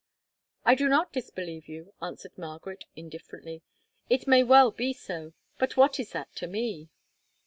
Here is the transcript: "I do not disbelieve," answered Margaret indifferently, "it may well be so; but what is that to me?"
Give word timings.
"I 0.65 0.73
do 0.73 0.89
not 0.89 1.13
disbelieve," 1.13 1.89
answered 2.01 2.35
Margaret 2.35 2.85
indifferently, 2.95 3.61
"it 4.09 4.25
may 4.25 4.43
well 4.43 4.71
be 4.71 4.93
so; 4.93 5.33
but 5.59 5.77
what 5.77 5.99
is 5.99 6.11
that 6.13 6.35
to 6.37 6.47
me?" 6.47 6.89